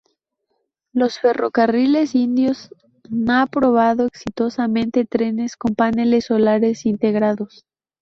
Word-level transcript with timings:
Los 0.93 1.19
ferrocarriles 1.19 2.15
indios 2.15 2.71
na 3.11 3.45
probado 3.45 4.07
exitosamente 4.07 5.05
trenes 5.05 5.55
con 5.55 5.75
paneles 5.75 6.25
solares 6.25 6.87
integrados. 6.87 7.67